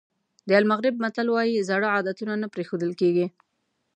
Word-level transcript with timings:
د 0.47 0.49
المغرب 0.61 0.95
متل 1.03 1.27
وایي 1.31 1.65
زاړه 1.69 1.87
عادتونه 1.95 2.33
نه 2.41 2.47
پرېښودل 2.53 2.91
کېږي. 3.01 3.25